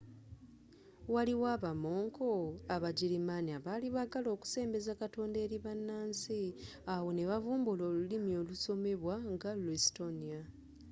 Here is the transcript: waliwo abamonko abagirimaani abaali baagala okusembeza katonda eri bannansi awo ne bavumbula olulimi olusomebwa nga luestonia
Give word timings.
waliwo 1.13 1.45
abamonko 1.55 2.27
abagirimaani 2.75 3.49
abaali 3.57 3.87
baagala 3.95 4.29
okusembeza 4.35 4.97
katonda 5.01 5.37
eri 5.45 5.57
bannansi 5.65 6.39
awo 6.93 7.09
ne 7.13 7.23
bavumbula 7.29 7.83
olulimi 7.91 8.31
olusomebwa 8.41 9.15
nga 9.33 9.51
luestonia 9.61 10.41